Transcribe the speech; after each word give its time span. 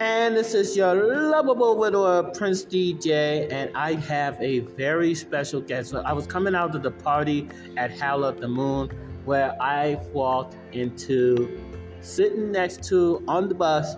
And 0.00 0.34
this 0.34 0.54
is 0.54 0.74
your 0.74 0.94
lovable 0.94 1.76
widower, 1.76 2.22
Prince 2.22 2.64
DJ, 2.64 3.52
and 3.52 3.70
I 3.76 3.96
have 3.96 4.40
a 4.40 4.60
very 4.60 5.14
special 5.14 5.60
guest. 5.60 5.90
So 5.90 6.00
I 6.00 6.14
was 6.14 6.26
coming 6.26 6.54
out 6.54 6.74
of 6.74 6.82
the 6.82 6.90
party 6.90 7.50
at 7.76 7.90
Howl 8.00 8.24
at 8.24 8.40
the 8.40 8.48
Moon 8.48 8.88
where 9.26 9.54
I 9.60 9.98
walked 10.14 10.56
into 10.72 11.60
sitting 12.00 12.50
next 12.50 12.82
to 12.84 13.22
on 13.28 13.50
the 13.50 13.54
bus 13.54 13.96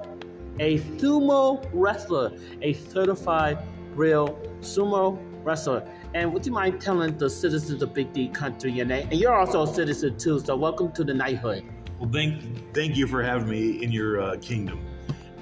a 0.58 0.80
sumo 0.98 1.64
wrestler, 1.72 2.32
a 2.62 2.72
certified 2.72 3.58
real 3.94 4.40
sumo 4.60 5.20
wrestler. 5.44 5.88
And 6.14 6.32
would 6.32 6.44
you 6.44 6.50
mind 6.50 6.80
telling 6.80 7.16
the 7.16 7.30
citizens 7.30 7.80
of 7.80 7.94
Big 7.94 8.12
D 8.12 8.26
Country 8.26 8.72
your 8.72 8.86
name? 8.86 9.06
And 9.12 9.20
you're 9.20 9.36
also 9.36 9.62
a 9.62 9.72
citizen 9.72 10.18
too, 10.18 10.40
so 10.40 10.56
welcome 10.56 10.90
to 10.94 11.04
the 11.04 11.14
knighthood. 11.14 11.62
Well, 12.00 12.10
thank 12.10 12.74
thank 12.74 12.96
you 12.96 13.06
for 13.06 13.22
having 13.22 13.48
me 13.48 13.84
in 13.84 13.92
your 13.92 14.20
uh, 14.20 14.36
kingdom. 14.38 14.84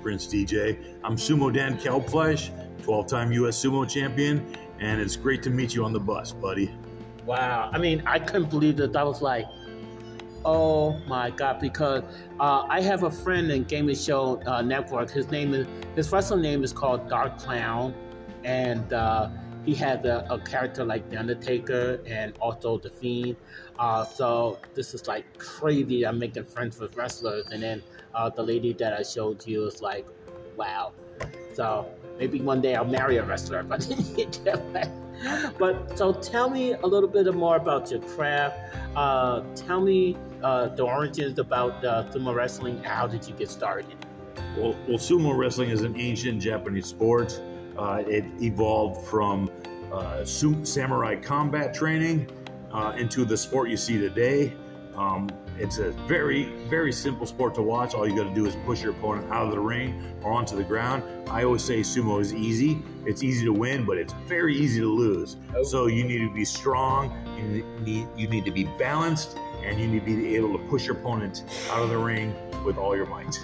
Prince 0.03 0.27
DJ. 0.27 0.79
I'm 1.05 1.17
Sumo 1.17 1.53
Dan 1.53 1.79
Kalbfleisch, 1.79 2.51
12 2.83 3.07
time 3.07 3.33
U.S. 3.33 3.63
Sumo 3.63 3.89
champion, 3.89 4.45
and 4.79 5.01
it's 5.01 5.17
great 5.17 5.43
to 5.45 5.51
meet 5.51 5.75
you 5.75 5.85
on 5.85 5.93
the 5.93 6.01
bus, 6.01 6.33
buddy. 6.33 6.75
Wow. 7.27 7.71
I 7.73 7.79
mean, 7.79 8.03
I 8.07 8.19
couldn't 8.19 8.51
believe 8.51 8.77
that. 8.79 8.97
I 8.97 9.05
was 9.05 9.23
like, 9.23 9.45
oh 10.45 10.99
my 11.07 11.31
God, 11.31 11.61
because 11.61 12.03
uh, 12.39 12.65
I 12.69 12.81
have 12.81 13.03
a 13.03 13.11
friend 13.11 13.51
in 13.51 13.65
Gaming 13.65 13.97
Show 13.97 14.43
uh, 14.47 14.63
Network. 14.63 15.11
His 15.11 15.31
name 15.31 15.55
is, 15.55 15.67
his 15.95 16.11
wrestling 16.11 16.43
name 16.43 16.65
is 16.65 16.73
called 16.73 17.09
Dark 17.09 17.39
Clown, 17.39 17.95
and 18.45 18.93
uh, 18.93 19.29
he 19.65 19.75
has 19.75 20.05
a, 20.05 20.27
a, 20.31 20.39
character 20.39 20.85
like 20.85 21.09
The 21.11 21.19
Undertaker 21.19 22.01
and 22.07 22.33
also 22.41 22.79
The 22.79 22.89
Fiend. 22.89 23.37
Uh, 23.79 24.05
so 24.05 24.59
this 24.75 24.95
is 24.95 25.07
like 25.07 25.39
crazy. 25.39 26.07
I'm 26.07 26.19
making 26.19 26.45
friends 26.45 26.81
with 26.81 26.97
wrestlers, 26.97 27.51
and 27.51 27.63
then 27.63 27.83
uh, 28.15 28.31
the 28.31 28.43
lady 28.43 28.73
that 28.75 28.93
I 28.93 29.03
showed 29.03 29.47
you 29.47 29.67
is 29.67 29.81
like, 29.83 30.07
wow. 30.57 30.93
So 31.55 31.87
maybe 32.19 32.41
one 32.41 32.61
day 32.61 32.75
I'll 32.75 32.85
marry 32.85 33.19
a 33.19 33.25
wrestler, 33.25 33.63
but 33.63 33.87
but 35.59 35.99
so 35.99 36.13
tell 36.13 36.49
me 36.49 36.73
a 36.73 36.87
little 36.87 37.09
bit 37.09 37.33
more 37.35 37.57
about 37.57 37.91
your 37.91 38.01
craft. 38.01 38.59
Uh, 38.97 39.43
tell 39.55 39.81
me 39.81 40.17
uh, 40.43 40.69
the 40.69 40.83
origins 40.83 41.39
about 41.39 41.85
uh, 41.85 42.05
sumo 42.11 42.35
wrestling. 42.35 42.83
How 42.83 43.07
did 43.07 43.27
you 43.29 43.35
get 43.35 43.51
started? 43.51 43.97
Well, 44.57 44.75
well, 44.89 44.99
sumo 44.99 45.37
wrestling 45.37 45.71
is 45.71 45.83
an 45.83 45.99
ancient 45.99 46.41
Japanese 46.41 46.87
sport. 46.87 47.41
Uh, 47.79 48.03
it 48.07 48.25
evolved 48.43 49.07
from 49.07 49.51
uh, 49.93 50.25
samurai 50.25 51.17
combat 51.17 51.75
training 51.75 52.29
uh, 52.73 52.95
into 52.97 53.25
the 53.25 53.37
sport 53.37 53.69
you 53.69 53.77
see 53.77 53.99
today. 53.99 54.53
Um, 54.97 55.29
it's 55.59 55.79
a 55.79 55.91
very, 56.09 56.45
very 56.69 56.93
simple 56.93 57.27
sport 57.27 57.55
to 57.57 57.63
watch. 57.63 57.95
All 57.95 58.09
you 58.09 58.17
got 58.17 58.29
to 58.29 58.35
do 58.35 58.47
is 58.47 58.57
push 58.65 58.83
your 58.83 58.93
opponent 58.93 59.31
out 59.31 59.47
of 59.47 59.51
the 59.53 59.59
ring 59.59 60.03
or 60.23 60.33
onto 60.33 60.57
the 60.57 60.65
ground. 60.65 61.03
I 61.29 61.45
always 61.45 61.63
say 61.63 61.81
sumo 61.81 62.21
is 62.21 62.33
easy. 62.35 62.83
It's 63.07 63.23
easy 63.23 63.45
to 63.45 63.53
win, 63.53 63.85
but 63.85 63.99
it's 63.99 64.15
very 64.27 64.57
easy 64.57 64.81
to 64.81 64.89
lose. 64.89 65.37
Oh. 65.55 65.63
So 65.63 65.87
you 65.87 66.05
need 66.05 66.19
to 66.19 66.33
be 66.33 66.45
strong. 66.45 67.15
You 67.37 67.65
need, 67.83 68.09
you 68.17 68.29
need 68.29 68.45
to 68.45 68.51
be 68.51 68.65
balanced, 68.65 69.39
and 69.63 69.79
you 69.81 69.87
need 69.87 70.01
to 70.01 70.07
be 70.07 70.37
able 70.37 70.57
to 70.59 70.65
push 70.69 70.87
your 70.87 70.97
opponent 70.97 71.45
out 71.71 71.83
of 71.83 71.91
the 71.91 71.99
ring 71.99 72.35
with 72.65 72.79
all 72.79 72.97
your 72.97 73.07
might. 73.07 73.37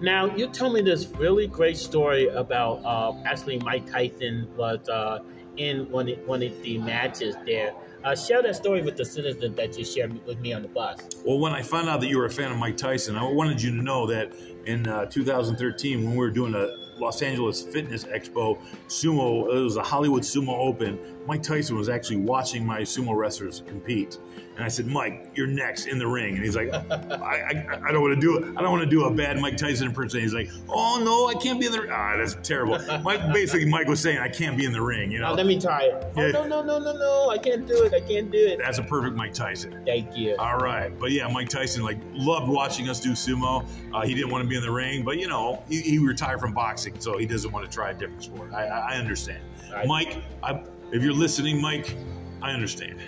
Now, 0.00 0.34
you 0.34 0.48
told 0.48 0.72
me 0.72 0.80
this 0.80 1.06
really 1.08 1.46
great 1.46 1.76
story 1.76 2.28
about 2.28 2.82
uh, 2.84 3.14
actually 3.26 3.58
Mike 3.58 3.90
Tyson 3.90 4.48
was 4.56 4.88
uh, 4.88 5.18
in 5.56 5.90
one 5.90 6.08
of, 6.08 6.18
one 6.26 6.42
of 6.42 6.62
the 6.62 6.78
matches 6.78 7.36
there. 7.46 7.72
Uh, 8.02 8.16
share 8.16 8.42
that 8.42 8.56
story 8.56 8.80
with 8.80 8.96
the 8.96 9.04
citizen 9.04 9.54
that 9.54 9.76
you 9.76 9.84
shared 9.84 10.24
with 10.26 10.38
me 10.40 10.54
on 10.54 10.62
the 10.62 10.68
bus. 10.68 11.00
Well, 11.24 11.38
when 11.38 11.52
I 11.52 11.62
found 11.62 11.88
out 11.88 12.00
that 12.00 12.08
you 12.08 12.16
were 12.16 12.24
a 12.24 12.30
fan 12.30 12.50
of 12.50 12.56
Mike 12.56 12.78
Tyson, 12.78 13.16
I 13.16 13.24
wanted 13.24 13.60
you 13.60 13.70
to 13.70 13.82
know 13.82 14.06
that 14.06 14.32
in 14.64 14.86
uh, 14.88 15.04
2013, 15.06 16.04
when 16.04 16.12
we 16.12 16.18
were 16.18 16.30
doing 16.30 16.54
a 16.54 16.68
Los 16.98 17.22
Angeles 17.22 17.62
Fitness 17.62 18.04
Expo 18.04 18.58
sumo, 18.88 19.54
it 19.54 19.60
was 19.60 19.76
a 19.76 19.82
Hollywood 19.82 20.22
Sumo 20.22 20.56
Open. 20.58 20.98
Mike 21.30 21.44
Tyson 21.44 21.76
was 21.76 21.88
actually 21.88 22.16
watching 22.16 22.66
my 22.66 22.80
sumo 22.80 23.14
wrestlers 23.14 23.62
compete. 23.68 24.18
And 24.56 24.64
I 24.64 24.68
said, 24.68 24.88
Mike, 24.88 25.30
you're 25.36 25.46
next 25.46 25.86
in 25.86 25.96
the 25.96 26.06
ring. 26.08 26.34
And 26.34 26.44
he's 26.44 26.56
like, 26.56 26.74
I, 26.74 27.64
I, 27.70 27.80
I 27.86 27.92
don't 27.92 28.02
want 28.02 28.16
to 28.16 28.20
do 28.20 28.36
it. 28.36 28.56
I 28.56 28.60
don't 28.60 28.72
want 28.72 28.82
to 28.82 28.90
do 28.90 29.04
a 29.04 29.14
bad 29.14 29.38
Mike 29.38 29.56
Tyson 29.56 29.86
impersonation. 29.86 30.22
He's 30.22 30.34
like, 30.34 30.50
oh, 30.68 31.00
no, 31.04 31.28
I 31.28 31.40
can't 31.40 31.60
be 31.60 31.66
in 31.66 31.72
the 31.72 31.82
ring. 31.82 31.90
Ah, 31.92 32.16
that's 32.16 32.34
terrible. 32.42 32.80
Mike, 33.02 33.32
basically, 33.32 33.66
Mike 33.66 33.86
was 33.86 34.00
saying, 34.00 34.18
I 34.18 34.28
can't 34.28 34.58
be 34.58 34.64
in 34.64 34.72
the 34.72 34.82
ring, 34.82 35.12
you 35.12 35.20
know? 35.20 35.30
Oh, 35.30 35.34
let 35.34 35.46
me 35.46 35.60
try 35.60 35.82
it. 35.84 36.12
Oh, 36.16 36.26
yeah. 36.26 36.32
no, 36.32 36.48
no, 36.48 36.62
no, 36.62 36.80
no, 36.80 36.92
no. 36.94 37.30
I 37.30 37.38
can't 37.38 37.64
do 37.64 37.84
it. 37.84 37.94
I 37.94 38.00
can't 38.00 38.32
do 38.32 38.38
it. 38.38 38.58
That's 38.58 38.78
a 38.78 38.82
perfect 38.82 39.14
Mike 39.14 39.32
Tyson. 39.32 39.84
Thank 39.86 40.16
you. 40.16 40.34
All 40.36 40.58
right. 40.58 40.90
But 40.98 41.12
yeah, 41.12 41.28
Mike 41.28 41.48
Tyson, 41.48 41.84
like, 41.84 41.98
loved 42.12 42.48
watching 42.48 42.88
us 42.88 42.98
do 42.98 43.12
sumo. 43.12 43.64
Uh, 43.94 44.00
he 44.02 44.14
didn't 44.14 44.30
want 44.30 44.42
to 44.42 44.48
be 44.48 44.56
in 44.56 44.62
the 44.62 44.70
ring, 44.72 45.04
but, 45.04 45.16
you 45.16 45.28
know, 45.28 45.62
he, 45.68 45.80
he, 45.80 45.98
retired 46.00 46.40
from 46.40 46.52
boxing, 46.52 46.98
so 46.98 47.18
he 47.18 47.24
doesn't 47.24 47.52
want 47.52 47.64
to 47.64 47.70
try 47.72 47.90
a 47.90 47.94
different 47.94 48.24
sport. 48.24 48.52
I, 48.52 48.66
I 48.66 48.96
understand. 48.96 49.44
Mike, 49.86 50.16
I, 50.42 50.64
if 50.92 51.02
you're 51.02 51.12
listening, 51.12 51.60
Mike, 51.60 51.96
I 52.42 52.52
understand. 52.52 53.00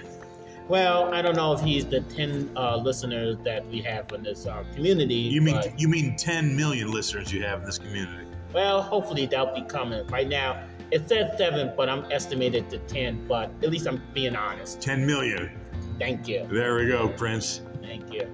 Well, 0.69 1.13
I 1.13 1.21
don't 1.23 1.37
know 1.37 1.53
if 1.53 1.61
he's 1.61 1.85
the 1.85 2.01
ten 2.03 2.51
uh, 2.57 2.77
listeners 2.77 3.37
that 3.45 3.67
we 3.69 3.81
have 3.83 4.11
in 4.13 4.23
this 4.23 4.47
uh, 4.47 4.65
community. 4.75 5.15
You 5.15 5.43
mean 5.43 5.61
you 5.77 5.89
mean 5.89 6.17
ten 6.17 6.57
million 6.57 6.91
listeners 6.91 7.33
you 7.33 7.43
have 7.43 7.61
in 7.61 7.67
this 7.67 7.79
community? 7.79 8.27
Well, 8.53 8.83
hopefully 8.83 9.27
that'll 9.27 9.55
be 9.55 9.63
coming. 9.63 10.07
Right 10.07 10.29
now, 10.29 10.63
it 10.91 11.09
says 11.09 11.37
seven, 11.37 11.73
but 11.77 11.89
I'm 11.89 12.11
estimated 12.11 12.71
to 12.71 12.79
ten. 12.79 13.27
But 13.27 13.51
at 13.63 13.71
least 13.71 13.87
I'm 13.87 14.03
being 14.15 14.37
honest. 14.37 14.81
Ten 14.81 15.05
million. 15.05 15.51
Thank 15.99 16.29
you. 16.29 16.47
There 16.51 16.77
we 16.77 16.87
go, 16.87 17.09
Prince. 17.09 17.61
Thank 17.81 18.13
you. 18.13 18.29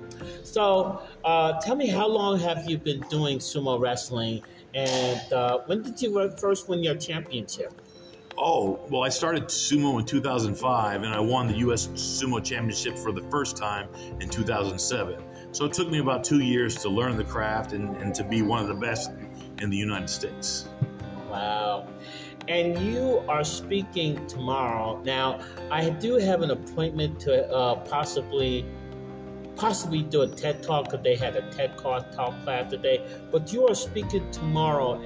So, 0.44 1.02
uh, 1.24 1.60
tell 1.60 1.76
me, 1.76 1.88
how 1.88 2.06
long 2.06 2.38
have 2.40 2.68
you 2.68 2.78
been 2.78 3.00
doing 3.08 3.38
sumo 3.38 3.80
wrestling, 3.80 4.42
and 4.74 5.32
uh, 5.32 5.58
when 5.66 5.82
did 5.82 6.00
you 6.00 6.30
first 6.38 6.68
win 6.68 6.82
your 6.82 6.94
championship? 6.94 7.72
Oh, 8.40 8.78
well, 8.88 9.02
I 9.02 9.08
started 9.08 9.46
sumo 9.46 9.98
in 9.98 10.06
2005 10.06 11.02
and 11.02 11.12
I 11.12 11.18
won 11.18 11.48
the 11.48 11.56
U.S. 11.56 11.88
Sumo 11.88 12.42
Championship 12.42 12.96
for 12.96 13.10
the 13.10 13.22
first 13.22 13.56
time 13.56 13.88
in 14.20 14.28
2007. 14.28 15.20
So 15.50 15.64
it 15.64 15.72
took 15.72 15.90
me 15.90 15.98
about 15.98 16.22
two 16.22 16.38
years 16.38 16.76
to 16.76 16.88
learn 16.88 17.16
the 17.16 17.24
craft 17.24 17.72
and, 17.72 17.96
and 17.96 18.14
to 18.14 18.22
be 18.22 18.42
one 18.42 18.62
of 18.62 18.68
the 18.68 18.74
best 18.74 19.10
in 19.60 19.70
the 19.70 19.76
United 19.76 20.08
States. 20.08 20.68
Wow. 21.28 21.88
And 22.46 22.78
you 22.78 23.24
are 23.28 23.42
speaking 23.42 24.24
tomorrow. 24.28 25.02
Now, 25.04 25.40
I 25.72 25.90
do 25.90 26.14
have 26.14 26.42
an 26.42 26.52
appointment 26.52 27.18
to 27.20 27.50
uh, 27.50 27.74
possibly 27.86 28.64
possibly 29.58 30.02
do 30.02 30.22
a 30.22 30.28
TED 30.28 30.62
talk 30.62 30.84
because 30.84 31.02
they 31.02 31.16
had 31.16 31.36
a 31.36 31.42
TED 31.50 31.76
talk 31.76 32.10
class 32.12 32.70
today. 32.70 33.04
But 33.30 33.52
you 33.52 33.66
are 33.66 33.74
speaking 33.74 34.30
tomorrow. 34.30 35.00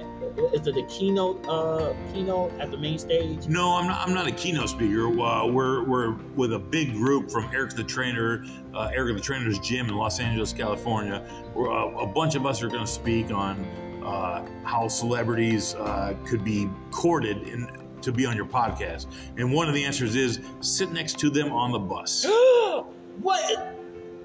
Is 0.53 0.65
it 0.67 0.77
a 0.77 0.85
keynote 0.87 1.45
uh, 1.47 1.93
keynote 2.13 2.53
at 2.59 2.71
the 2.71 2.77
main 2.77 2.97
stage? 2.97 3.47
No, 3.47 3.75
I'm 3.75 3.87
not. 3.87 4.07
I'm 4.07 4.13
not 4.13 4.27
a 4.27 4.31
keynote 4.31 4.69
speaker. 4.69 5.07
Uh, 5.19 5.45
we're 5.47 5.83
we're 5.83 6.13
with 6.35 6.53
a 6.53 6.59
big 6.59 6.93
group 6.93 7.29
from 7.29 7.49
Eric 7.53 7.71
the 7.71 7.83
Trainer, 7.83 8.45
uh, 8.73 8.91
Eric 8.93 9.17
the 9.17 9.21
Trainer's 9.21 9.59
gym 9.59 9.87
in 9.87 9.95
Los 9.95 10.19
Angeles, 10.19 10.53
California. 10.53 11.27
Uh, 11.55 11.61
a 11.61 12.07
bunch 12.07 12.35
of 12.35 12.45
us 12.45 12.63
are 12.63 12.69
going 12.69 12.85
to 12.85 12.91
speak 12.91 13.31
on 13.31 13.59
uh, 14.03 14.45
how 14.63 14.87
celebrities 14.87 15.75
uh, 15.75 16.15
could 16.25 16.43
be 16.43 16.69
courted 16.91 17.43
in, 17.43 17.69
to 18.01 18.11
be 18.11 18.25
on 18.25 18.35
your 18.35 18.45
podcast. 18.45 19.07
And 19.37 19.51
one 19.51 19.67
of 19.67 19.73
the 19.73 19.83
answers 19.83 20.15
is 20.15 20.39
sit 20.61 20.91
next 20.91 21.19
to 21.19 21.29
them 21.29 21.51
on 21.51 21.71
the 21.71 21.79
bus. 21.79 22.25
what? 23.21 23.72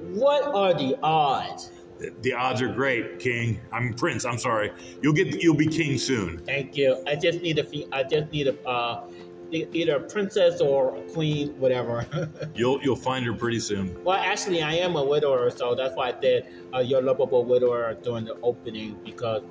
What 0.09 0.55
are 0.55 0.73
the 0.73 0.99
odds? 1.03 1.71
The, 1.99 2.15
the 2.23 2.33
odds 2.33 2.63
are 2.63 2.73
great, 2.73 3.19
King. 3.19 3.61
I'm 3.73 3.93
Prince. 3.93 4.25
I'm 4.25 4.39
sorry. 4.39 4.73
You'll 5.03 5.13
get. 5.13 5.43
You'll 5.43 5.55
be 5.55 5.67
king 5.67 5.99
soon. 5.99 6.39
Thank 6.39 6.77
you. 6.77 7.03
I 7.07 7.15
just 7.17 7.43
need 7.43 7.59
a. 7.59 7.95
I 7.95 8.05
just 8.05 8.33
need 8.33 8.49
a. 8.49 8.67
Uh, 8.67 9.11
either 9.51 9.97
a 9.97 10.01
princess 10.01 10.61
or 10.61 10.97
a 10.97 11.01
queen, 11.13 11.59
whatever. 11.59 12.07
you'll 12.55 12.81
you'll 12.83 12.97
find 12.97 13.25
her 13.27 13.33
pretty 13.35 13.61
soon. 13.61 14.03
Well, 14.05 14.17
actually, 14.17 14.63
I 14.63 14.75
am 14.75 14.97
a 14.97 15.05
widower, 15.05 15.51
so 15.51 15.75
that's 15.75 15.95
why 15.95 16.09
I 16.09 16.13
did 16.13 16.47
uh, 16.75 16.81
your 16.81 17.03
lovable 17.03 17.45
widower 17.45 17.95
during 18.03 18.25
the 18.25 18.37
opening 18.43 18.99
because 19.05 19.43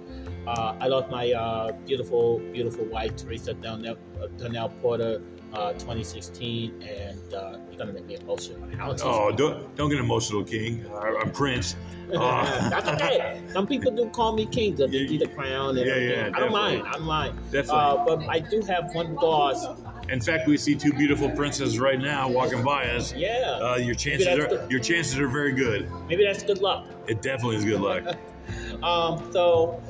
uh, 0.47 0.75
I 0.79 0.87
lost 0.87 1.09
my 1.09 1.31
uh, 1.31 1.71
beautiful, 1.85 2.39
beautiful 2.51 2.85
wife 2.85 3.15
Teresa 3.15 3.53
Donnell, 3.53 3.97
Donnell 4.37 4.69
Porter 4.81 5.21
uh, 5.53 5.73
2016, 5.73 6.81
and 6.81 7.33
uh, 7.33 7.57
you're 7.69 7.77
gonna 7.77 7.93
make 7.93 8.05
me 8.05 8.15
emotional. 8.15 8.69
Oh, 9.03 9.31
don't 9.31 9.75
don't 9.75 9.89
get 9.89 9.99
emotional, 9.99 10.43
King. 10.43 10.85
I'm 11.21 11.31
Prince. 11.31 11.75
Uh, 12.13 12.69
That's 12.69 12.87
okay. 12.87 13.41
Some 13.51 13.67
people 13.67 13.91
do 13.91 14.09
call 14.09 14.33
me 14.33 14.45
King 14.45 14.75
they 14.75 14.87
need 14.87 15.19
the 15.19 15.27
crown. 15.27 15.77
And 15.77 15.85
yeah, 15.85 15.95
yeah. 15.95 16.31
I 16.33 16.39
don't 16.39 16.51
mind. 16.51 16.83
I 16.87 16.91
don't 16.93 17.03
mind. 17.03 17.37
Definitely. 17.51 17.79
Uh, 17.79 18.05
but 18.05 18.29
I 18.29 18.39
do 18.39 18.61
have 18.61 18.93
one 18.93 19.15
boss. 19.15 19.65
In 20.09 20.21
fact, 20.21 20.48
we 20.48 20.57
see 20.57 20.75
two 20.75 20.94
beautiful 20.94 21.30
princesses 21.30 21.80
right 21.80 22.00
now 22.00 22.30
walking 22.30 22.63
by 22.63 22.86
us. 22.89 23.13
Yeah. 23.13 23.59
Uh, 23.62 23.75
your 23.75 23.95
chances 23.95 24.27
are 24.27 24.48
good. 24.48 24.71
your 24.71 24.80
chances 24.80 25.19
are 25.19 25.27
very 25.27 25.54
good. 25.54 25.92
Maybe 26.07 26.24
that's 26.24 26.44
good 26.44 26.62
luck. 26.62 26.88
It 27.07 27.21
definitely 27.21 27.57
is 27.57 27.65
good 27.65 27.81
luck. 27.81 28.15
um. 28.83 29.31
So 29.31 29.81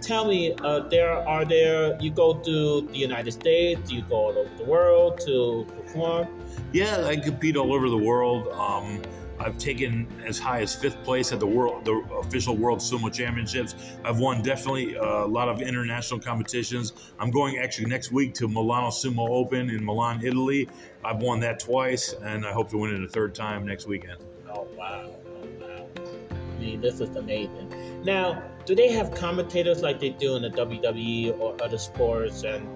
tell 0.00 0.26
me, 0.26 0.54
uh, 0.64 0.80
there 0.88 1.12
are 1.12 1.44
there 1.44 1.96
you 2.00 2.10
go 2.10 2.34
to 2.34 2.80
the 2.82 2.98
United 2.98 3.32
States, 3.32 3.90
you 3.90 4.02
go 4.02 4.16
all 4.16 4.38
over 4.38 4.50
the 4.56 4.64
world 4.64 5.20
to 5.26 5.66
perform? 5.76 6.26
Yeah, 6.72 7.04
I 7.06 7.16
compete 7.16 7.56
all 7.56 7.72
over 7.72 7.88
the 7.88 7.96
world. 7.96 8.48
Um, 8.48 9.02
I've 9.40 9.56
taken 9.56 10.06
as 10.26 10.38
high 10.38 10.60
as 10.60 10.74
fifth 10.74 11.02
place 11.02 11.32
at 11.32 11.40
the 11.40 11.46
world, 11.46 11.84
the 11.86 11.94
official 12.18 12.56
World 12.56 12.80
Sumo 12.80 13.12
Championships. 13.12 13.74
I've 14.04 14.18
won 14.18 14.42
definitely 14.42 14.98
uh, 14.98 15.24
a 15.24 15.26
lot 15.26 15.48
of 15.48 15.62
international 15.62 16.20
competitions. 16.20 16.92
I'm 17.18 17.30
going 17.30 17.58
actually 17.58 17.86
next 17.86 18.12
week 18.12 18.34
to 18.34 18.48
Milano 18.48 18.88
Sumo 18.88 19.28
Open 19.30 19.70
in 19.70 19.82
Milan, 19.84 20.20
Italy. 20.22 20.68
I've 21.02 21.22
won 21.22 21.40
that 21.40 21.58
twice, 21.58 22.14
and 22.22 22.46
I 22.46 22.52
hope 22.52 22.68
to 22.70 22.76
win 22.76 22.94
it 22.94 23.02
a 23.02 23.08
third 23.08 23.34
time 23.34 23.66
next 23.66 23.86
weekend. 23.86 24.18
Oh 24.46 24.68
wow! 24.76 25.10
Oh 25.26 25.48
wow! 25.58 25.86
I 26.30 26.60
mean, 26.60 26.82
this 26.82 27.00
is 27.00 27.16
amazing. 27.16 28.02
Now, 28.04 28.42
do 28.66 28.74
they 28.74 28.92
have 28.92 29.14
commentators 29.14 29.82
like 29.82 30.00
they 30.00 30.10
do 30.10 30.36
in 30.36 30.42
the 30.42 30.50
WWE 30.50 31.38
or 31.40 31.56
other 31.62 31.78
sports, 31.78 32.44
and 32.44 32.66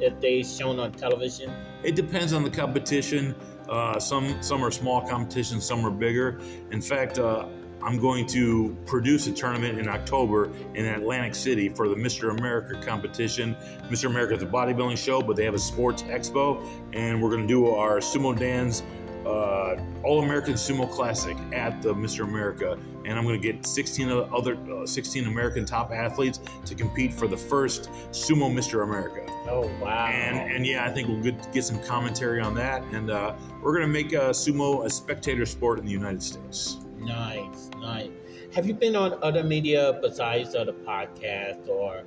if 0.00 0.20
they 0.20 0.42
shown 0.42 0.80
on 0.80 0.90
television? 0.92 1.52
It 1.84 1.94
depends 1.94 2.32
on 2.32 2.42
the 2.42 2.50
competition. 2.50 3.36
Uh, 3.70 4.00
some 4.00 4.42
some 4.42 4.64
are 4.64 4.70
small 4.72 5.00
competitions, 5.00 5.64
some 5.64 5.86
are 5.86 5.90
bigger. 5.90 6.40
In 6.72 6.82
fact, 6.82 7.20
uh, 7.20 7.46
I'm 7.82 7.98
going 7.98 8.26
to 8.26 8.76
produce 8.84 9.26
a 9.26 9.32
tournament 9.32 9.78
in 9.78 9.88
October 9.88 10.50
in 10.74 10.84
Atlantic 10.84 11.34
City 11.34 11.68
for 11.68 11.88
the 11.88 11.94
Mr. 11.94 12.36
America 12.36 12.78
competition. 12.84 13.56
Mr. 13.88 14.06
America 14.06 14.34
is 14.34 14.42
a 14.42 14.46
bodybuilding 14.46 14.98
show, 14.98 15.22
but 15.22 15.36
they 15.36 15.44
have 15.44 15.54
a 15.54 15.58
sports 15.58 16.02
expo, 16.02 16.62
and 16.92 17.22
we're 17.22 17.30
going 17.30 17.42
to 17.42 17.48
do 17.48 17.68
our 17.68 17.98
Sumo 17.98 18.38
Dan's 18.38 18.82
uh, 19.26 19.76
All 20.02 20.22
American 20.22 20.54
Sumo 20.54 20.90
Classic 20.90 21.36
at 21.52 21.82
the 21.82 21.94
Mr. 21.94 22.24
America, 22.24 22.78
and 23.04 23.18
I'm 23.18 23.24
going 23.24 23.40
to 23.40 23.52
get 23.52 23.66
16 23.66 24.10
other 24.10 24.56
uh, 24.72 24.86
16 24.86 25.26
American 25.26 25.64
top 25.64 25.92
athletes 25.92 26.40
to 26.64 26.74
compete 26.74 27.12
for 27.12 27.26
the 27.26 27.36
first 27.36 27.90
Sumo 28.10 28.52
Mr. 28.52 28.82
America. 28.82 29.24
Oh 29.48 29.70
wow! 29.80 30.06
And 30.06 30.38
and 30.38 30.66
yeah, 30.66 30.86
I 30.86 30.90
think 30.90 31.08
we'll 31.08 31.22
get, 31.22 31.52
get 31.52 31.64
some 31.64 31.82
commentary 31.82 32.40
on 32.40 32.54
that, 32.54 32.82
and 32.92 33.10
uh, 33.10 33.34
we're 33.62 33.72
going 33.72 33.86
to 33.86 33.92
make 33.92 34.14
uh, 34.14 34.30
sumo 34.30 34.84
a 34.84 34.90
spectator 34.90 35.46
sport 35.46 35.78
in 35.78 35.84
the 35.84 35.92
United 35.92 36.22
States. 36.22 36.78
Nice, 36.98 37.70
nice. 37.78 38.10
Have 38.52 38.66
you 38.66 38.74
been 38.74 38.96
on 38.96 39.18
other 39.22 39.44
media 39.44 39.98
besides 40.02 40.52
the 40.52 40.74
podcast, 40.86 41.68
or 41.68 42.02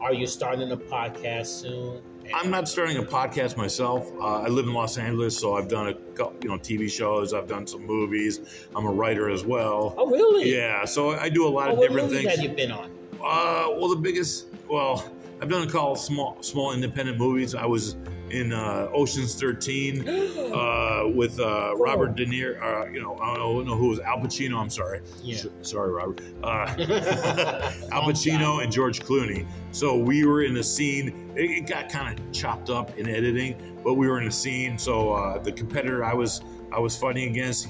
are 0.00 0.12
you 0.12 0.26
starting 0.26 0.70
a 0.72 0.76
podcast 0.76 1.46
soon? 1.46 2.02
I'm 2.34 2.50
not 2.50 2.68
starting 2.68 2.96
a 2.98 3.02
podcast 3.02 3.56
myself. 3.56 4.10
Uh, 4.20 4.40
I 4.42 4.48
live 4.48 4.66
in 4.66 4.74
Los 4.74 4.98
Angeles, 4.98 5.38
so 5.38 5.56
I've 5.56 5.68
done 5.68 5.88
a 5.88 5.94
couple, 5.94 6.36
you 6.42 6.48
know, 6.48 6.58
TV 6.58 6.90
shows. 6.90 7.32
I've 7.32 7.48
done 7.48 7.66
some 7.66 7.86
movies. 7.86 8.66
I'm 8.74 8.86
a 8.86 8.90
writer 8.90 9.30
as 9.30 9.44
well. 9.44 9.94
Oh, 9.96 10.06
really? 10.10 10.54
Yeah. 10.54 10.84
So 10.84 11.10
I 11.10 11.28
do 11.28 11.46
a 11.46 11.48
lot 11.48 11.68
oh, 11.68 11.74
of 11.74 11.80
different 11.80 12.10
things. 12.10 12.24
What 12.24 12.36
have 12.36 12.44
you 12.44 12.56
been 12.56 12.72
on? 12.72 12.90
Uh, 13.14 13.68
well, 13.70 13.88
the 13.88 13.96
biggest, 13.96 14.46
well, 14.68 15.10
I've 15.40 15.48
done 15.48 15.66
a 15.66 15.70
couple 15.70 15.96
small, 15.96 16.42
small 16.42 16.72
independent 16.72 17.18
movies. 17.18 17.54
I 17.54 17.66
was 17.66 17.96
in 18.30 18.52
uh, 18.52 18.88
Ocean's 18.92 19.34
13 19.34 20.08
uh, 20.08 21.02
with 21.14 21.38
uh, 21.38 21.76
Robert 21.76 22.16
De 22.16 22.26
Niro. 22.26 22.60
Uh, 22.60 22.90
you 22.90 23.00
know, 23.00 23.16
I 23.18 23.36
don't 23.36 23.66
know 23.66 23.76
who 23.76 23.88
was 23.88 24.00
Al 24.00 24.18
Pacino. 24.18 24.56
I'm 24.56 24.70
sorry. 24.70 25.00
Yeah. 25.22 25.42
sorry, 25.62 25.92
Robert. 25.92 26.20
Uh, 26.42 26.66
Al 27.92 28.02
Pacino 28.02 28.62
and 28.62 28.72
George 28.72 29.00
Clooney. 29.00 29.46
So 29.72 29.96
we 29.96 30.24
were 30.26 30.42
in 30.42 30.56
a 30.56 30.62
scene. 30.62 31.32
It, 31.36 31.50
it 31.50 31.66
got 31.66 31.88
kind 31.88 32.18
of 32.18 32.32
chopped 32.32 32.70
up 32.70 32.96
in 32.98 33.08
editing, 33.08 33.80
but 33.84 33.94
we 33.94 34.08
were 34.08 34.20
in 34.20 34.28
a 34.28 34.32
scene. 34.32 34.78
So 34.78 35.12
uh, 35.12 35.38
the 35.38 35.52
competitor 35.52 36.04
I 36.04 36.14
was 36.14 36.42
I 36.72 36.78
was 36.78 36.96
fighting 36.96 37.30
against. 37.30 37.68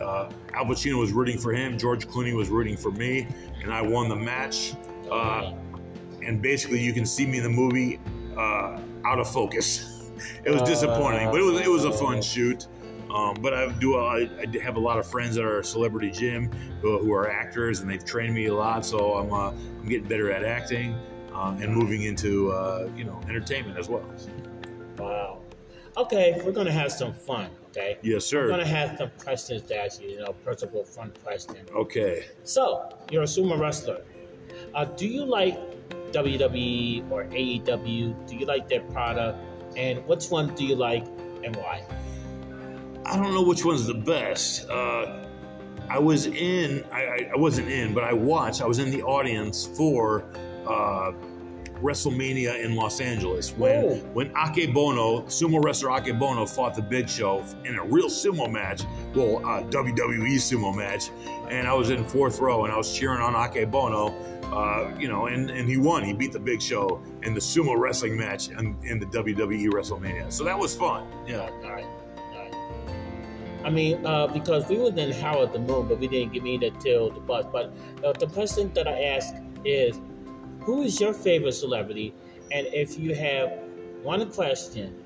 Al 0.00 0.64
Pacino 0.66 0.98
was 0.98 1.12
rooting 1.12 1.38
for 1.38 1.52
him. 1.52 1.78
George 1.78 2.06
Clooney 2.08 2.36
was 2.36 2.48
rooting 2.48 2.76
for 2.76 2.90
me, 2.90 3.28
and 3.62 3.72
I 3.72 3.80
won 3.80 4.08
the 4.08 4.16
match. 4.16 4.74
and 5.10 6.42
basically, 6.42 6.80
you 6.80 6.92
can 6.92 7.06
see 7.06 7.26
me 7.26 7.38
in 7.38 7.44
the 7.44 7.48
movie 7.48 8.00
out 8.36 9.18
of 9.18 9.30
focus. 9.30 9.90
it 10.44 10.50
was 10.50 10.62
disappointing, 10.62 11.30
but 11.30 11.40
it 11.40 11.44
was 11.44 11.60
it 11.60 11.70
was 11.70 11.84
a 11.84 11.92
fun 11.92 12.22
shoot. 12.22 12.66
Um, 13.14 13.36
but 13.40 13.54
I 13.54 13.70
do 13.74 13.96
I, 13.96 14.28
I, 14.40 14.58
have 14.58 14.76
a 14.76 14.80
lot 14.80 14.98
of 14.98 15.06
friends 15.06 15.36
that 15.36 15.44
are 15.44 15.62
celebrity 15.62 16.10
gym 16.10 16.50
who, 16.80 16.98
who, 16.98 17.12
are 17.12 17.30
actors, 17.30 17.78
and 17.78 17.88
they've 17.88 18.04
trained 18.04 18.34
me 18.34 18.46
a 18.46 18.54
lot. 18.54 18.84
So 18.84 19.14
I'm 19.14 19.32
uh, 19.32 19.50
I'm 19.50 19.88
getting 19.88 20.08
better 20.08 20.32
at 20.32 20.44
acting 20.44 20.98
uh, 21.32 21.56
and 21.60 21.72
moving 21.72 22.02
into 22.02 22.50
uh, 22.50 22.88
you 22.96 23.04
know 23.04 23.20
entertainment 23.28 23.78
as 23.78 23.88
well. 23.88 24.04
Wow. 24.98 25.40
Okay, 25.96 26.40
we're 26.44 26.52
gonna 26.52 26.72
have 26.72 26.90
some 26.90 27.12
fun. 27.12 27.50
Okay. 27.68 27.98
Yes, 28.02 28.24
sir. 28.24 28.42
We're 28.44 28.50
gonna 28.50 28.66
have 28.66 28.98
some 28.98 29.10
questions 29.18 29.62
to 29.62 29.76
ask 29.76 30.02
you. 30.02 30.08
You 30.08 30.20
know, 30.20 30.32
personal 30.44 30.84
fun 30.84 31.12
questions. 31.22 31.70
Okay. 31.70 32.24
So 32.42 32.88
you're 33.12 33.22
a 33.22 33.26
sumo 33.26 33.58
wrestler. 33.58 34.02
Uh, 34.74 34.86
do 34.86 35.06
you 35.06 35.24
like 35.24 35.56
WWE 36.12 37.10
or 37.10 37.24
AEW? 37.26 38.26
Do 38.26 38.36
you 38.36 38.46
like 38.46 38.68
their 38.68 38.80
product? 38.80 39.38
And 39.76 40.06
which 40.06 40.28
one 40.30 40.54
do 40.54 40.64
you 40.64 40.76
like 40.76 41.06
and 41.42 41.54
why? 41.56 41.84
I 43.06 43.16
don't 43.16 43.34
know 43.34 43.42
which 43.42 43.64
one's 43.64 43.86
the 43.86 43.94
best. 43.94 44.68
Uh, 44.68 45.24
I 45.88 45.98
was 45.98 46.26
in, 46.26 46.84
I, 46.90 47.28
I, 47.32 47.36
wasn't 47.36 47.68
in, 47.68 47.92
but 47.92 48.04
I 48.04 48.12
watched, 48.12 48.62
I 48.62 48.66
was 48.66 48.78
in 48.78 48.90
the 48.90 49.02
audience 49.02 49.66
for 49.66 50.24
uh, 50.66 51.12
WrestleMania 51.84 52.64
in 52.64 52.74
Los 52.74 53.00
Angeles 53.00 53.52
when 53.52 53.84
oh. 53.84 53.94
when 54.14 54.30
Akebono, 54.30 55.24
sumo 55.26 55.62
wrestler 55.62 55.90
Akebono, 55.90 56.48
fought 56.48 56.74
the 56.74 56.82
Big 56.82 57.08
Show 57.08 57.44
in 57.64 57.76
a 57.76 57.84
real 57.84 58.08
sumo 58.08 58.50
match, 58.50 58.82
well, 59.14 59.38
uh, 59.44 59.62
WWE 59.64 60.36
sumo 60.36 60.74
match, 60.74 61.10
and 61.50 61.68
I 61.68 61.74
was 61.74 61.90
in 61.90 62.04
fourth 62.04 62.40
row 62.40 62.64
and 62.64 62.72
I 62.72 62.76
was 62.76 62.96
cheering 62.96 63.20
on 63.20 63.34
Akebono 63.34 64.34
uh, 64.52 64.88
you 64.98 65.08
know, 65.08 65.26
and, 65.26 65.50
and 65.50 65.68
he 65.68 65.76
won. 65.76 66.04
He 66.04 66.12
beat 66.12 66.32
the 66.32 66.38
Big 66.38 66.62
Show 66.62 67.02
in 67.22 67.34
the 67.34 67.40
sumo 67.40 67.76
wrestling 67.76 68.16
match 68.16 68.50
in, 68.50 68.76
in 68.84 69.00
the 69.00 69.06
WWE 69.06 69.68
WrestleMania. 69.70 70.32
So 70.32 70.44
that 70.44 70.56
was 70.56 70.76
fun. 70.76 71.06
Yeah. 71.26 71.50
All 71.64 71.72
right. 71.72 71.86
I 73.64 73.70
mean, 73.70 74.04
uh, 74.04 74.26
because 74.26 74.68
we 74.68 74.76
was 74.76 74.94
in 74.96 75.10
Howl 75.10 75.42
at 75.42 75.54
the 75.54 75.58
Moon, 75.58 75.88
but 75.88 75.98
we 75.98 76.06
didn't 76.06 76.34
get 76.34 76.42
me 76.42 76.58
that 76.58 76.78
till 76.80 77.10
the 77.10 77.20
bus. 77.20 77.46
But 77.50 77.72
uh, 78.04 78.12
the 78.12 78.26
question 78.26 78.70
that 78.74 78.86
I 78.86 79.04
ask 79.04 79.34
is, 79.64 79.98
who 80.64 80.82
is 80.82 81.00
your 81.00 81.12
favorite 81.12 81.52
celebrity? 81.52 82.14
And 82.50 82.66
if 82.68 82.98
you 82.98 83.14
have 83.14 83.52
one 84.02 84.30
question, 84.30 85.04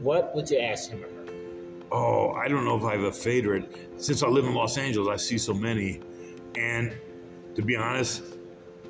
what 0.00 0.34
would 0.34 0.50
you 0.50 0.58
ask 0.58 0.90
him 0.90 1.04
or 1.04 1.08
her? 1.08 1.14
Oh, 1.90 2.32
I 2.32 2.48
don't 2.48 2.64
know 2.64 2.76
if 2.76 2.84
I 2.84 2.92
have 2.92 3.04
a 3.04 3.12
favorite. 3.12 3.90
Since 3.96 4.22
I 4.22 4.28
live 4.28 4.44
in 4.44 4.54
Los 4.54 4.76
Angeles, 4.76 5.08
I 5.08 5.16
see 5.16 5.38
so 5.38 5.54
many. 5.54 6.00
And 6.56 6.96
to 7.54 7.62
be 7.62 7.76
honest, 7.76 8.22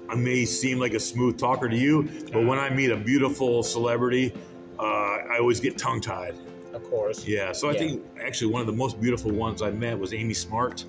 I 0.08 0.14
may 0.14 0.44
seem 0.46 0.78
like 0.78 0.94
a 0.94 1.00
smooth 1.00 1.38
talker 1.38 1.68
to 1.68 1.76
you, 1.76 2.08
but 2.32 2.44
when 2.46 2.58
I 2.58 2.70
meet 2.70 2.90
a 2.90 2.96
beautiful 2.96 3.62
celebrity, 3.62 4.32
uh, 4.78 4.82
I 4.82 5.38
always 5.38 5.60
get 5.60 5.76
tongue 5.76 6.00
tied. 6.00 6.34
Of 6.72 6.84
course. 6.84 7.26
Yeah. 7.26 7.52
So 7.52 7.68
I 7.68 7.72
yeah. 7.72 7.78
think 7.78 8.06
actually 8.20 8.52
one 8.52 8.60
of 8.60 8.66
the 8.66 8.72
most 8.72 9.00
beautiful 9.00 9.30
ones 9.30 9.60
I 9.60 9.70
met 9.70 9.98
was 9.98 10.14
Amy 10.14 10.34
Smart, 10.34 10.84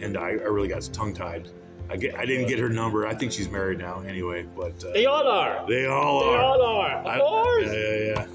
and 0.00 0.16
I, 0.16 0.28
I 0.28 0.48
really 0.48 0.68
got 0.68 0.88
tongue 0.92 1.12
tied. 1.12 1.50
I, 1.90 1.96
get, 1.96 2.14
I 2.14 2.24
didn't 2.24 2.46
get 2.46 2.60
her 2.60 2.68
number. 2.68 3.06
I 3.06 3.14
think 3.14 3.32
she's 3.32 3.50
married 3.50 3.80
now 3.80 4.00
anyway, 4.00 4.46
but 4.56 4.82
uh, 4.84 4.92
they 4.92 5.06
all 5.06 5.26
are. 5.26 5.66
They 5.66 5.86
all 5.86 6.20
they 6.20 6.36
are. 6.36 6.56
They 6.56 6.62
all 6.62 6.62
are. 6.62 6.92
Of 6.98 7.06
I, 7.06 7.18
course. 7.18 7.66
Yeah, 7.66 7.72
yeah, 7.72 8.14
yeah. 8.14 8.26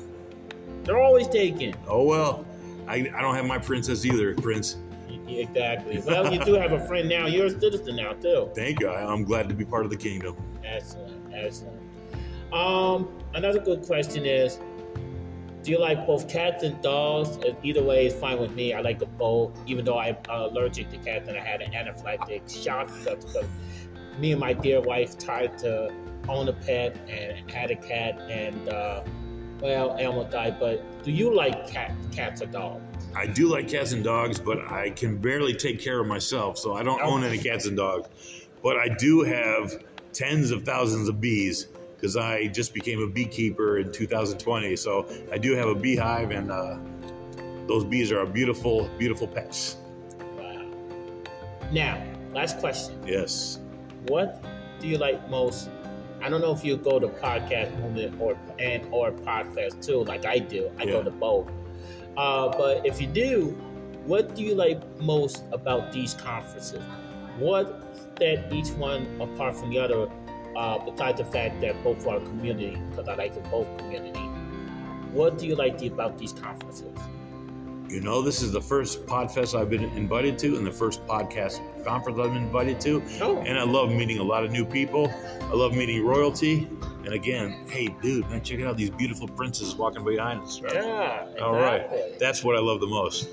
They're 0.83 1.01
always 1.01 1.27
taken. 1.29 1.73
Oh 1.87 2.03
well, 2.03 2.45
I, 2.85 2.95
I 2.95 3.21
don't 3.21 3.33
have 3.33 3.45
my 3.45 3.57
princess 3.57 4.05
either, 4.05 4.35
Prince. 4.35 4.77
Exactly. 5.27 6.03
Well, 6.05 6.31
you 6.31 6.43
do 6.43 6.53
have 6.53 6.73
a 6.73 6.85
friend 6.85 7.09
now. 7.09 7.27
You're 7.27 7.47
a 7.47 7.59
citizen 7.59 7.95
now 7.95 8.13
too. 8.13 8.51
Thank 8.53 8.81
you. 8.81 8.89
I'm 8.89 9.23
glad 9.23 9.49
to 9.49 9.55
be 9.55 9.65
part 9.65 9.85
of 9.85 9.89
the 9.89 9.97
kingdom. 9.97 10.35
Excellent. 10.63 11.33
Excellent. 11.33 11.81
Um, 12.53 13.09
another 13.33 13.59
good 13.59 13.83
question 13.83 14.25
is, 14.25 14.59
do 15.65 15.71
you 15.71 15.79
like 15.79 16.05
both 16.05 16.29
cats 16.29 16.63
and 16.63 16.79
dogs? 16.83 17.39
Either 17.63 17.81
way 17.81 18.05
is 18.05 18.13
fine 18.13 18.39
with 18.39 18.53
me. 18.53 18.73
I 18.73 18.81
like 18.81 18.99
them 18.99 19.09
both, 19.17 19.51
even 19.65 19.83
though 19.83 19.97
I'm 19.97 20.15
allergic 20.29 20.91
to 20.91 20.97
cats 20.97 21.27
and 21.27 21.35
I 21.35 21.41
had 21.41 21.63
an 21.63 21.71
anaphylactic 21.71 22.47
shock 22.63 22.87
because 23.03 23.47
me 24.19 24.31
and 24.31 24.39
my 24.39 24.53
dear 24.53 24.79
wife 24.79 25.17
tried 25.17 25.57
to 25.59 25.91
own 26.29 26.49
a 26.49 26.53
pet 26.53 26.95
and 27.09 27.49
had 27.49 27.71
a 27.71 27.75
cat 27.75 28.19
and 28.29 28.69
uh, 28.69 29.01
well, 29.59 29.97
Elmo 29.99 30.29
died. 30.29 30.59
But 30.59 31.03
do 31.03 31.11
you 31.11 31.33
like 31.33 31.67
cat, 31.67 31.95
cats 32.11 32.43
or 32.43 32.45
dogs? 32.45 32.83
I 33.15 33.25
do 33.25 33.47
like 33.47 33.67
cats 33.67 33.91
and 33.91 34.03
dogs, 34.03 34.39
but 34.39 34.71
I 34.71 34.91
can 34.91 35.17
barely 35.17 35.55
take 35.55 35.81
care 35.81 35.99
of 35.99 36.05
myself, 36.05 36.59
so 36.59 36.75
I 36.75 36.83
don't 36.83 37.01
own 37.01 37.23
any 37.23 37.39
cats 37.39 37.65
and 37.65 37.75
dogs. 37.75 38.07
But 38.61 38.77
I 38.77 38.89
do 38.89 39.21
have 39.21 39.83
tens 40.13 40.51
of 40.51 40.63
thousands 40.63 41.09
of 41.09 41.19
bees 41.19 41.69
because 41.95 42.17
I 42.17 42.47
just 42.47 42.73
became 42.73 43.01
a 43.01 43.07
beekeeper 43.07 43.79
in 43.79 43.91
2020. 43.91 44.75
So 44.75 45.07
I 45.31 45.37
do 45.37 45.53
have 45.53 45.67
a 45.67 45.75
beehive, 45.75 46.31
and 46.31 46.51
uh, 46.51 46.77
those 47.67 47.83
bees 47.83 48.11
are 48.11 48.21
a 48.21 48.27
beautiful, 48.27 48.89
beautiful 48.97 49.27
pets. 49.27 49.77
Wow. 50.37 50.65
Now, 51.71 52.03
last 52.33 52.59
question. 52.59 53.01
Yes. 53.05 53.59
What 54.07 54.43
do 54.79 54.87
you 54.87 54.97
like 54.97 55.29
most? 55.29 55.69
I 56.21 56.29
don't 56.29 56.41
know 56.41 56.53
if 56.53 56.63
you 56.63 56.77
go 56.77 56.99
to 56.99 57.07
podcast 57.07 57.77
movement 57.79 58.19
or 58.19 58.37
and 58.59 58.87
or 58.91 59.11
podfest 59.11 59.85
too, 59.85 60.03
like 60.03 60.25
I 60.25 60.39
do. 60.39 60.71
I 60.79 60.83
yeah. 60.83 60.91
go 60.93 61.03
to 61.03 61.11
both. 61.11 61.47
Uh, 62.17 62.49
but 62.49 62.85
if 62.85 63.01
you 63.01 63.07
do, 63.07 63.49
what 64.05 64.35
do 64.35 64.43
you 64.43 64.55
like 64.55 64.81
most 64.99 65.43
about 65.51 65.91
these 65.91 66.13
conferences? 66.13 66.81
What 67.37 67.83
set 68.17 68.51
each 68.53 68.69
one 68.71 69.19
apart 69.19 69.57
from 69.57 69.71
the 69.71 69.79
other, 69.79 70.09
uh, 70.55 70.79
besides 70.79 71.19
the 71.19 71.25
fact 71.25 71.61
that 71.61 71.81
both 71.83 72.05
are 72.07 72.19
community, 72.19 72.77
because 72.89 73.07
I 73.07 73.15
like 73.15 73.33
them 73.33 73.49
both 73.51 73.77
community? 73.77 74.19
What 75.11 75.37
do 75.37 75.47
you 75.47 75.55
like 75.55 75.81
about 75.83 76.17
these 76.17 76.33
conferences? 76.33 76.91
You 77.87 78.01
know, 78.01 78.21
this 78.21 78.41
is 78.41 78.51
the 78.51 78.61
first 78.61 79.05
Podfest 79.05 79.57
I've 79.57 79.69
been 79.69 79.83
invited 79.83 80.39
to 80.39 80.57
and 80.57 80.65
the 80.65 80.71
first 80.71 81.05
podcast 81.05 81.61
conference 81.85 82.17
I've 82.19 82.33
been 82.33 82.43
invited 82.43 82.81
to. 82.81 83.01
Oh, 83.21 83.37
And 83.37 83.57
I 83.57 83.63
love 83.63 83.89
meeting 83.91 84.17
a 84.17 84.23
lot 84.23 84.43
of 84.43 84.51
new 84.51 84.65
people. 84.65 85.07
I 85.41 85.53
love 85.53 85.73
meeting 85.73 86.03
royalty. 86.03 86.67
And 87.05 87.13
again, 87.13 87.65
hey, 87.69 87.95
dude, 88.01 88.27
man, 88.29 88.41
check 88.43 88.59
it 88.59 88.65
out. 88.65 88.75
These 88.75 88.89
beautiful 88.89 89.27
princesses 89.27 89.75
walking 89.75 90.03
behind 90.03 90.41
us. 90.41 90.59
yeah. 90.73 91.27
All 91.39 91.53
right. 91.53 91.83
exactly. 91.83 92.17
That's 92.19 92.43
what 92.43 92.55
I 92.55 92.59
love 92.59 92.79
the 92.79 92.87
most. 92.87 93.29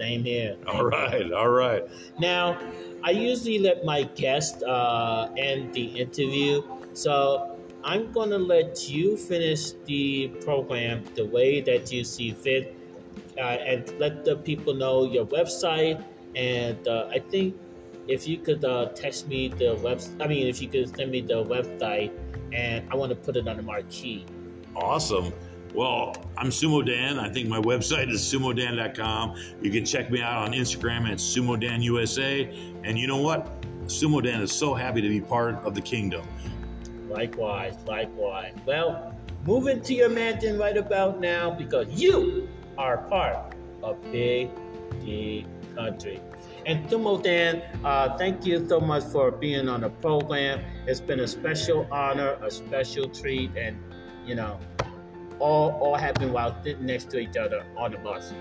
Same 0.00 0.24
here. 0.24 0.56
All 0.66 0.86
right. 0.86 1.30
All 1.30 1.50
right. 1.50 1.84
Now, 2.18 2.58
I 3.04 3.10
usually 3.10 3.58
let 3.58 3.84
my 3.84 4.04
guest 4.16 4.62
uh, 4.62 5.28
end 5.36 5.74
the 5.74 5.84
interview, 5.84 6.62
so 6.94 7.58
I'm 7.84 8.12
to 8.12 8.38
let 8.38 8.88
you 8.88 9.16
finish 9.16 9.72
the 9.84 10.28
program 10.40 11.04
the 11.14 11.26
way 11.26 11.60
that 11.60 11.92
you 11.92 12.04
see 12.04 12.32
fit, 12.32 12.74
uh, 13.36 13.60
and 13.60 13.92
let 13.98 14.24
the 14.24 14.36
people 14.36 14.72
know 14.72 15.04
your 15.04 15.26
website. 15.26 16.02
And 16.34 16.86
uh, 16.88 17.08
I 17.12 17.18
think 17.18 17.56
if 18.08 18.26
you 18.26 18.38
could 18.38 18.64
uh, 18.64 18.86
text 18.94 19.28
me 19.28 19.48
the 19.48 19.78
web, 19.84 20.00
I 20.20 20.26
mean, 20.26 20.46
if 20.46 20.62
you 20.62 20.68
could 20.68 20.96
send 20.96 21.10
me 21.10 21.20
the 21.20 21.44
website, 21.44 22.10
and 22.52 22.88
I 22.90 22.96
want 22.96 23.10
to 23.10 23.16
put 23.16 23.36
it 23.36 23.46
on 23.46 23.56
the 23.56 23.62
marquee. 23.62 24.24
Awesome. 24.76 25.32
Well, 25.74 26.16
I'm 26.36 26.48
Sumo 26.48 26.84
Dan. 26.84 27.20
I 27.20 27.28
think 27.28 27.48
my 27.48 27.60
website 27.60 28.10
is 28.10 28.20
sumodan.com. 28.22 29.36
You 29.62 29.70
can 29.70 29.84
check 29.84 30.10
me 30.10 30.20
out 30.20 30.38
on 30.38 30.52
Instagram 30.52 31.08
at 31.08 31.18
sumodanusa. 31.18 32.82
And 32.82 32.98
you 32.98 33.06
know 33.06 33.18
what? 33.18 33.62
Sumo 33.84 34.20
Dan 34.20 34.42
is 34.42 34.50
so 34.50 34.74
happy 34.74 35.00
to 35.00 35.08
be 35.08 35.20
part 35.20 35.54
of 35.64 35.76
the 35.76 35.80
kingdom. 35.80 36.26
Likewise, 37.08 37.76
likewise. 37.86 38.54
Well, 38.66 39.14
move 39.46 39.68
into 39.68 39.94
your 39.94 40.08
mansion 40.08 40.58
right 40.58 40.76
about 40.76 41.20
now 41.20 41.52
because 41.52 41.88
you 41.90 42.48
are 42.76 42.98
part 42.98 43.54
of 43.84 44.02
Big 44.10 44.50
D 45.04 45.46
Country. 45.76 46.20
And 46.66 46.88
Sumo 46.88 47.22
Dan, 47.22 47.62
uh, 47.84 48.18
thank 48.18 48.44
you 48.44 48.68
so 48.68 48.80
much 48.80 49.04
for 49.04 49.30
being 49.30 49.68
on 49.68 49.82
the 49.82 49.90
program. 49.90 50.64
It's 50.88 51.00
been 51.00 51.20
a 51.20 51.28
special 51.28 51.86
honor, 51.92 52.36
a 52.42 52.50
special 52.50 53.08
treat, 53.08 53.56
and 53.56 53.78
you 54.26 54.34
know, 54.34 54.58
all 55.40 55.72
all 55.80 55.96
happened 55.96 56.32
while 56.32 56.54
sitting 56.62 56.86
next 56.86 57.10
to 57.10 57.18
each 57.18 57.36
other 57.36 57.64
on 57.76 57.92
the 57.92 57.98
bus. 57.98 58.32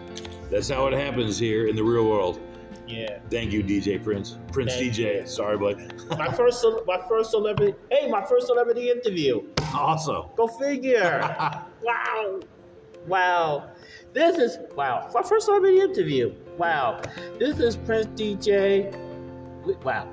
That's 0.51 0.69
how 0.69 0.87
it 0.87 0.93
happens 0.93 1.39
here 1.39 1.67
in 1.67 1.75
the 1.75 1.83
real 1.83 2.07
world. 2.07 2.39
Yeah. 2.87 3.19
Thank 3.29 3.51
you, 3.51 3.63
DJ 3.63 4.03
Prince. 4.03 4.37
Prince 4.51 4.73
Thank 4.73 4.93
DJ. 4.93 5.27
Sorry, 5.27 5.57
but 5.57 5.77
My 6.17 6.31
first, 6.31 6.65
my 6.87 6.99
first 7.07 7.29
celebrity. 7.29 7.75
Hey, 7.91 8.09
my 8.09 8.25
first 8.25 8.47
celebrity 8.47 8.89
interview. 8.89 9.43
awesome. 9.73 10.25
Go 10.35 10.47
figure. 10.47 11.19
Wow. 11.81 12.39
Wow. 13.07 13.69
This 14.13 14.37
is, 14.37 14.57
wow. 14.75 15.09
My 15.13 15.21
first 15.21 15.45
celebrity 15.45 15.79
interview. 15.79 16.35
Wow. 16.57 17.01
This 17.39 17.57
is 17.59 17.77
Prince 17.77 18.07
DJ. 18.19 18.93
Wow. 19.83 20.11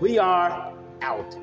We 0.00 0.18
are 0.18 0.72
out. 1.02 1.36